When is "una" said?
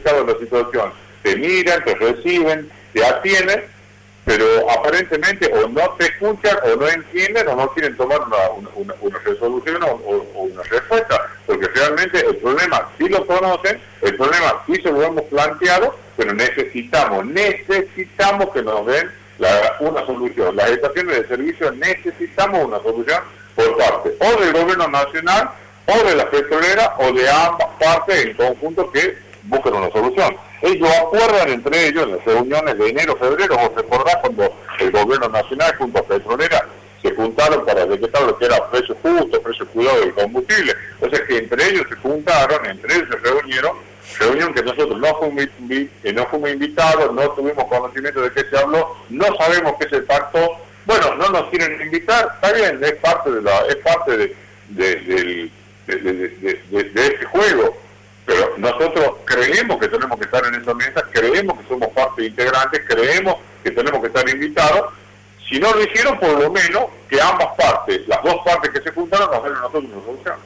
8.22-8.94, 9.00-9.18, 10.34-10.62, 19.80-20.04, 22.64-22.78, 29.74-29.90, 69.84-70.04